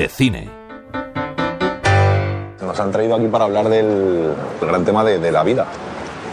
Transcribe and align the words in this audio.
de 0.00 0.08
cine. 0.08 0.48
Nos 2.62 2.78
han 2.78 2.92
traído 2.92 3.16
aquí 3.16 3.26
para 3.26 3.46
hablar 3.46 3.68
del 3.68 4.32
gran 4.60 4.84
tema 4.84 5.02
de, 5.02 5.32
la 5.32 5.42
vida. 5.42 5.66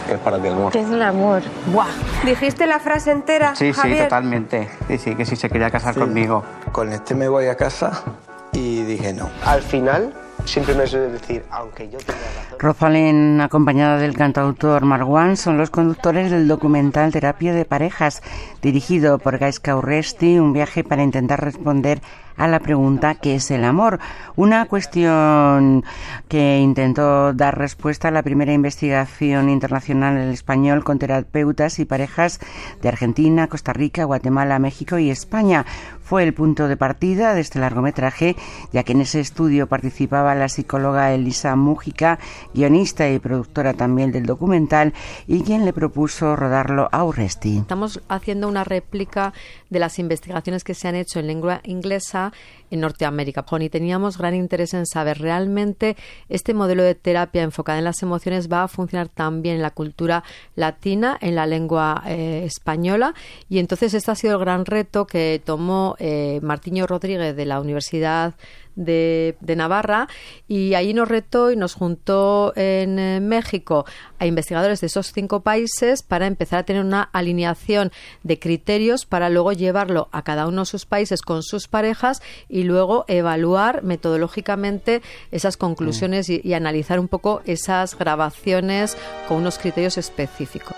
¿Qué 0.06 0.14
es 0.14 0.20
para 0.20 0.38
ti 0.38 0.46
el 0.46 0.52
amor? 0.52 0.72
¿Qué 0.72 0.80
es 0.80 0.90
el 0.90 1.02
amor? 1.02 1.42
Buah. 1.72 1.88
¿Dijiste 2.24 2.66
la 2.68 2.78
frase 2.78 3.10
entera? 3.10 3.56
Sí, 3.56 3.72
Javier? 3.72 3.98
sí, 3.98 4.04
totalmente. 4.04 4.68
Sí, 4.86 4.98
sí, 4.98 5.14
que 5.16 5.24
sí 5.24 5.34
se 5.34 5.48
quería 5.48 5.70
casar 5.70 5.96
conmigo. 5.96 6.44
Con 6.70 6.92
este 6.92 7.16
me 7.16 7.28
voy 7.28 7.46
a 7.46 7.56
casa 7.56 8.04
y 8.52 8.82
dije 8.82 9.12
no. 9.12 9.28
Al 9.44 9.62
final, 9.62 10.12
siempre 10.46 10.74
me 10.74 10.86
suele 10.86 11.10
decir, 11.10 11.44
aunque 11.50 11.88
yo 11.88 11.98
tenga 11.98 12.18
razón. 12.36 12.58
Rosalén, 12.58 13.40
acompañada 13.40 13.98
del 13.98 14.16
cantautor 14.16 14.84
Marwan, 14.84 15.36
son 15.36 15.58
los 15.58 15.70
conductores 15.70 16.30
del 16.30 16.48
documental 16.48 17.12
Terapia 17.12 17.52
de 17.52 17.64
Parejas, 17.64 18.22
dirigido 18.62 19.18
por 19.18 19.38
Gaisca 19.38 19.76
Urresti, 19.76 20.38
un 20.38 20.52
viaje 20.52 20.84
para 20.84 21.02
intentar 21.02 21.42
responder 21.42 22.00
a 22.36 22.48
la 22.48 22.60
pregunta 22.60 23.14
¿qué 23.14 23.36
es 23.36 23.50
el 23.50 23.64
amor? 23.64 23.98
Una 24.36 24.66
cuestión 24.66 25.84
que 26.28 26.58
intentó 26.58 27.32
dar 27.32 27.56
respuesta 27.58 28.08
a 28.08 28.10
la 28.10 28.22
primera 28.22 28.52
investigación 28.52 29.48
internacional 29.48 30.18
en 30.18 30.30
español 30.30 30.84
con 30.84 30.98
terapeutas 30.98 31.78
y 31.78 31.84
parejas 31.84 32.40
de 32.82 32.88
Argentina, 32.88 33.46
Costa 33.48 33.72
Rica, 33.72 34.04
Guatemala, 34.04 34.58
México 34.58 34.98
y 34.98 35.10
España. 35.10 35.64
Fue 36.06 36.22
el 36.22 36.34
punto 36.34 36.68
de 36.68 36.76
partida 36.76 37.34
de 37.34 37.40
este 37.40 37.58
largometraje, 37.58 38.36
ya 38.72 38.84
que 38.84 38.92
en 38.92 39.00
ese 39.00 39.18
estudio 39.18 39.66
participaba 39.66 40.36
la 40.36 40.48
psicóloga 40.48 41.12
Elisa 41.12 41.56
Mújica, 41.56 42.20
guionista 42.54 43.10
y 43.10 43.18
productora 43.18 43.74
también 43.74 44.12
del 44.12 44.24
documental, 44.24 44.94
y 45.26 45.42
quien 45.42 45.64
le 45.64 45.72
propuso 45.72 46.36
rodarlo 46.36 46.88
a 46.92 47.02
Urresti. 47.02 47.58
Estamos 47.58 48.00
haciendo 48.08 48.46
una 48.46 48.62
réplica 48.62 49.32
de 49.68 49.80
las 49.80 49.98
investigaciones 49.98 50.62
que 50.62 50.74
se 50.74 50.86
han 50.86 50.94
hecho 50.94 51.18
en 51.18 51.26
lengua 51.26 51.60
inglesa 51.64 52.32
en 52.70 52.80
Norteamérica. 52.80 53.44
Y 53.58 53.68
teníamos 53.68 54.18
gran 54.18 54.34
interés 54.34 54.74
en 54.74 54.86
saber 54.86 55.18
realmente 55.18 55.96
este 56.28 56.54
modelo 56.54 56.82
de 56.82 56.94
terapia 56.94 57.42
enfocada 57.42 57.78
en 57.78 57.84
las 57.84 58.02
emociones 58.02 58.50
va 58.50 58.64
a 58.64 58.68
funcionar 58.68 59.08
también 59.08 59.56
en 59.56 59.62
la 59.62 59.70
cultura 59.70 60.22
latina, 60.54 61.16
en 61.20 61.34
la 61.34 61.46
lengua 61.46 62.02
eh, 62.06 62.42
española. 62.44 63.14
Y 63.48 63.58
entonces 63.58 63.94
este 63.94 64.10
ha 64.10 64.14
sido 64.14 64.34
el 64.34 64.40
gran 64.40 64.66
reto 64.66 65.06
que 65.06 65.40
tomó 65.44 65.95
eh, 65.98 66.40
Martiño 66.42 66.86
Rodríguez 66.86 67.36
de 67.36 67.44
la 67.46 67.60
Universidad 67.60 68.34
de, 68.76 69.54
Navarra 69.56 70.06
y 70.46 70.74
allí 70.74 70.92
nos 70.94 71.08
retó 71.08 71.50
y 71.50 71.56
nos 71.56 71.74
juntó 71.74 72.52
en 72.56 72.98
eh, 72.98 73.20
México 73.20 73.86
a 74.18 74.26
investigadores 74.26 74.80
de 74.80 74.88
esos 74.88 75.12
cinco 75.12 75.40
países 75.40 76.02
para 76.02 76.26
empezar 76.26 76.60
a 76.60 76.62
tener 76.64 76.84
una 76.84 77.02
alineación 77.02 77.90
de 78.22 78.38
criterios 78.38 79.06
para 79.06 79.30
luego 79.30 79.52
llevarlo 79.52 80.08
a 80.12 80.22
cada 80.22 80.46
uno 80.46 80.62
de 80.62 80.66
sus 80.66 80.84
países 80.84 81.22
con 81.22 81.42
sus 81.42 81.68
parejas 81.68 82.20
y 82.48 82.64
luego 82.64 83.06
evaluar 83.08 83.82
metodológicamente 83.82 85.00
esas 85.30 85.56
conclusiones 85.56 86.28
y 86.28 86.54
analizar 86.54 87.00
un 87.00 87.08
poco 87.08 87.40
esas 87.46 87.96
grabaciones 87.98 88.96
con 89.26 89.38
unos 89.38 89.58
criterios 89.58 89.96
específicos. 89.96 90.76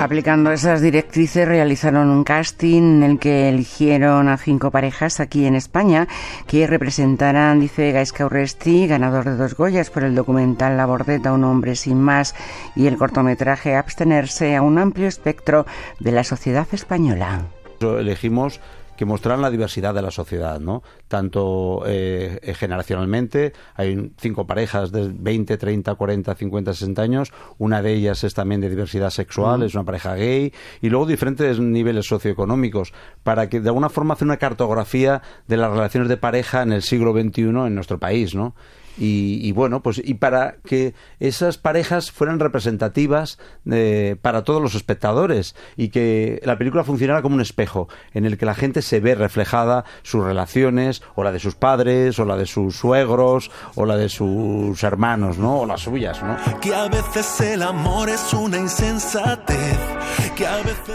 Aplicando 0.00 0.50
esas 0.50 0.80
directrices 0.80 1.46
realizaron 1.46 2.08
un 2.08 2.24
casting 2.24 2.80
en 2.80 3.02
el 3.02 3.18
que 3.18 3.50
eligieron 3.50 4.30
a 4.30 4.38
cinco 4.38 4.70
parejas 4.70 5.20
aquí 5.20 5.44
en 5.44 5.54
España 5.54 6.08
que 6.46 6.66
representarán, 6.66 7.60
dice 7.60 7.92
Gaisca 7.92 8.24
Urresti, 8.24 8.86
ganador 8.86 9.26
de 9.26 9.36
dos 9.36 9.54
Goyas 9.54 9.90
por 9.90 10.02
el 10.02 10.14
documental 10.14 10.78
La 10.78 10.86
Bordeta, 10.86 11.34
un 11.34 11.44
hombre 11.44 11.76
sin 11.76 12.00
más 12.00 12.34
y 12.74 12.86
el 12.86 12.96
cortometraje 12.96 13.76
Abstenerse 13.76 14.56
a 14.56 14.62
un 14.62 14.78
amplio 14.78 15.06
espectro 15.06 15.66
de 15.98 16.12
la 16.12 16.24
sociedad 16.24 16.66
española. 16.72 17.42
Elegimos 17.80 18.58
que 19.00 19.06
mostraran 19.06 19.40
la 19.40 19.50
diversidad 19.50 19.94
de 19.94 20.02
la 20.02 20.10
sociedad, 20.10 20.60
¿no? 20.60 20.82
Tanto 21.08 21.84
eh, 21.86 22.52
generacionalmente, 22.54 23.54
hay 23.74 24.12
cinco 24.18 24.46
parejas 24.46 24.92
de 24.92 25.10
20, 25.10 25.56
30, 25.56 25.94
40, 25.94 26.34
50, 26.34 26.74
60 26.74 27.00
años, 27.00 27.32
una 27.56 27.80
de 27.80 27.94
ellas 27.94 28.24
es 28.24 28.34
también 28.34 28.60
de 28.60 28.68
diversidad 28.68 29.08
sexual, 29.08 29.62
es 29.62 29.74
una 29.74 29.84
pareja 29.84 30.16
gay, 30.16 30.52
y 30.82 30.90
luego 30.90 31.06
diferentes 31.06 31.58
niveles 31.58 32.08
socioeconómicos, 32.08 32.92
para 33.22 33.48
que 33.48 33.60
de 33.62 33.70
alguna 33.70 33.88
forma 33.88 34.12
hacer 34.12 34.26
una 34.26 34.36
cartografía 34.36 35.22
de 35.48 35.56
las 35.56 35.70
relaciones 35.70 36.10
de 36.10 36.18
pareja 36.18 36.60
en 36.60 36.72
el 36.72 36.82
siglo 36.82 37.14
XXI 37.14 37.40
en 37.40 37.74
nuestro 37.74 37.98
país, 37.98 38.34
¿no? 38.34 38.54
Y, 38.98 39.52
bueno, 39.52 39.82
pues 39.82 40.00
y 40.04 40.14
para 40.14 40.56
que 40.64 40.94
esas 41.20 41.58
parejas 41.58 42.10
fueran 42.10 42.38
representativas 42.38 43.38
eh, 43.70 44.16
para 44.20 44.44
todos 44.44 44.60
los 44.60 44.74
espectadores 44.74 45.54
y 45.76 45.88
que 45.88 46.40
la 46.44 46.58
película 46.58 46.84
funcionara 46.84 47.22
como 47.22 47.34
un 47.34 47.40
espejo 47.40 47.88
en 48.12 48.26
el 48.26 48.36
que 48.36 48.46
la 48.46 48.54
gente 48.54 48.82
se 48.82 49.00
ve 49.00 49.14
reflejada 49.14 49.84
sus 50.02 50.24
relaciones 50.24 51.02
o 51.14 51.24
la 51.24 51.32
de 51.32 51.38
sus 51.38 51.54
padres 51.54 52.18
o 52.18 52.24
la 52.24 52.36
de 52.36 52.46
sus 52.46 52.76
suegros 52.76 53.50
o 53.74 53.86
la 53.86 53.96
de 53.96 54.08
sus 54.08 54.82
hermanos, 54.82 55.38
¿no? 55.38 55.60
O 55.60 55.66
las 55.66 55.80
suyas, 55.80 56.22
¿no? 56.22 56.36
Que 56.60 56.74
a 56.74 56.88
veces 56.88 57.40
el 57.40 57.62
amor 57.62 58.08
es 58.08 58.32
una 58.34 58.58
insensatez. 58.58 59.89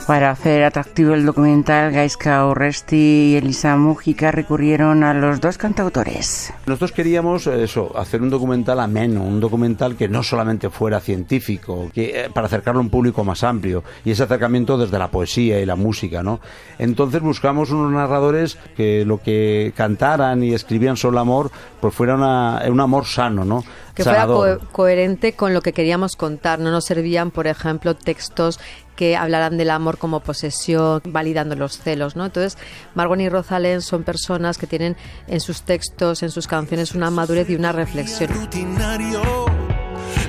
Para 0.08 0.32
hacer 0.32 0.64
atractivo 0.64 1.14
el 1.14 1.26
documental, 1.26 1.92
Gaisca 1.92 2.46
Orresti 2.46 3.32
y 3.32 3.36
Elisa 3.36 3.76
Mújica 3.78 4.32
recurrieron 4.32 5.04
a 5.04 5.14
los 5.14 5.42
dos 5.42 5.58
cantautores. 5.58 6.54
Nosotros 6.66 6.92
queríamos 6.92 7.48
eso, 7.48 7.98
hacer 7.98 8.22
un 8.22 8.30
documental 8.30 8.80
ameno, 8.80 9.24
un 9.24 9.40
documental 9.40 9.96
que 9.96 10.08
no 10.08 10.24
solamente 10.24 10.70
fuera 10.70 11.00
científico, 11.00 11.90
que, 11.94 12.26
eh, 12.26 12.30
para 12.34 12.48
acercarlo 12.48 12.80
a 12.80 12.84
un 12.84 12.90
público 12.90 13.24
más 13.24 13.44
amplio, 13.44 13.84
y 14.04 14.12
ese 14.12 14.24
acercamiento 14.24 14.78
desde 14.78 15.00
la 15.00 15.10
poesía 15.10 15.60
y 15.60 15.66
la 15.66 15.76
música, 15.76 16.24
¿no? 16.24 16.40
Entonces 16.80 17.22
buscamos 17.22 17.72
unos 17.72 17.92
narradores 17.92 18.58
que 18.76 19.06
lo 19.06 19.22
que 19.22 19.74
cantaran 19.76 20.44
y 20.44 20.54
escribían 20.54 20.98
sobre 20.98 21.16
el 21.16 21.20
amor, 21.20 21.52
pues 21.80 21.94
fuera 21.94 22.16
un 22.16 22.80
amor 22.80 23.06
sano, 23.06 23.46
¿no? 23.46 23.64
Que 23.96 24.04
fuera 24.04 24.28
coherente 24.72 25.34
con 25.34 25.54
lo 25.54 25.62
que 25.62 25.72
queríamos 25.72 26.16
contar, 26.18 26.60
no 26.60 26.70
nos 26.70 26.86
servían, 26.86 27.32
por 27.32 27.48
ejemplo, 27.48 27.96
textos 27.96 28.60
que 28.96 29.16
hablaran 29.16 29.58
del 29.58 29.70
amor 29.70 29.98
como 29.98 30.20
posesión, 30.20 31.02
validando 31.06 31.56
los 31.56 31.80
celos, 31.80 32.16
¿no? 32.16 32.26
Entonces, 32.26 32.58
Margon 32.94 33.22
y 33.22 33.30
Rosalén 33.30 33.82
son 33.82 34.04
personas 34.04 34.58
que 34.58 34.68
tienen 34.68 34.96
en 35.28 35.40
sus 35.40 35.62
textos, 35.62 36.24
en 36.24 36.32
sus 36.32 36.48
canciones, 36.48 36.94
una 36.94 37.10
madurez 37.10 37.50
y 37.50 37.56
una 37.56 37.72
reflexión. 37.72 38.30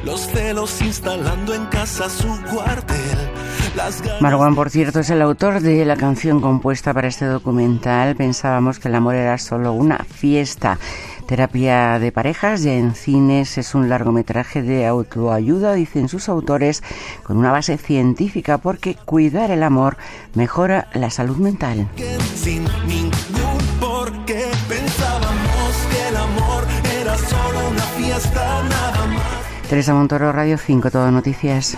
Los 0.05 0.21
celos 0.29 0.81
instalando 0.83 1.53
en 1.55 1.67
casa 1.67 2.09
su 2.09 2.29
cuartel. 2.45 2.97
Marwan, 4.21 4.55
por 4.55 4.71
cierto, 4.71 5.01
es 5.01 5.11
el 5.11 5.21
autor 5.21 5.61
de 5.61 5.85
la 5.85 5.97
canción 5.97 6.41
compuesta 6.41 6.95
para 6.95 7.09
este 7.09 7.27
documental. 7.27 8.17
Pensábamos 8.17 8.79
que 8.79 8.89
el 8.89 8.95
amor 8.95 9.17
era 9.17 9.37
solo 9.37 9.73
una 9.73 9.99
fiesta. 9.99 10.79
Terapia 11.27 11.99
de 11.99 12.13
parejas 12.13 12.63
ya 12.63 12.75
en 12.75 12.95
cines 12.95 13.59
es 13.59 13.75
un 13.75 13.89
largometraje 13.89 14.63
de 14.63 14.87
autoayuda, 14.87 15.75
dicen 15.75 16.09
sus 16.09 16.29
autores, 16.29 16.85
con 17.25 17.37
una 17.37 17.51
base 17.51 17.79
científica 17.79 18.59
porque 18.59 18.95
cuidar 18.95 19.51
el 19.51 19.65
amor 19.65 19.97
mejora 20.35 20.89
la 20.95 21.11
salud 21.11 21.39
mental. 21.39 21.89
Sin 22.37 22.63
ningún 22.87 23.59
porque 23.81 24.47
pensábamos 24.69 25.75
que 25.91 26.09
el 26.09 26.17
amor 26.17 26.65
era 27.01 27.19
solo 27.19 27.71
una 27.71 27.83
fiesta 27.83 28.63
nada 28.69 29.07
más. 29.07 29.69
Teresa 29.69 29.95
Montoro, 29.95 30.31
Radio 30.31 30.59
5, 30.59 30.93
Todo 30.93 31.11
Noticias. 31.11 31.77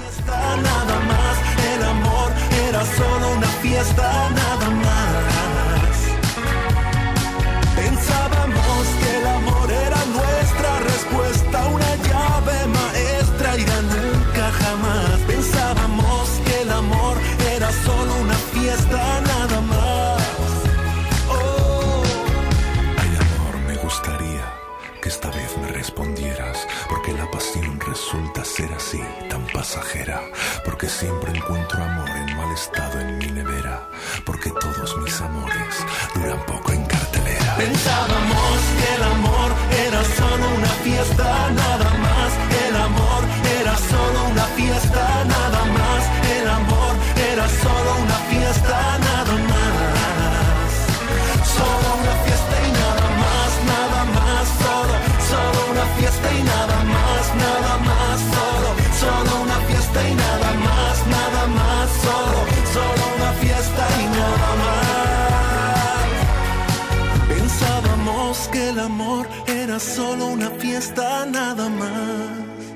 Siempre 30.99 31.31
encuentro 31.31 31.85
amor 31.85 32.11
en 32.11 32.37
mal 32.37 32.53
estado 32.53 33.01
en 33.01 33.19
mi 33.19 33.27
nevera, 33.27 33.89
porque 34.25 34.51
todos 34.51 34.97
mis 34.99 35.21
amores 35.21 35.87
duran 36.13 36.45
poco 36.45 36.73
en 36.73 36.85
cartelera. 36.87 37.55
Pensábamos 37.57 38.59
que 38.79 38.95
el 38.97 39.03
amor 39.05 39.53
era 39.87 40.03
solo 40.03 40.45
una 40.57 40.73
fiesta, 40.83 41.51
nada 41.51 41.78
el 68.69 68.79
amor 68.79 69.27
era 69.47 69.79
solo 69.79 70.27
una 70.27 70.51
fiesta 70.51 71.25
nada 71.27 71.69
más. 71.69 72.68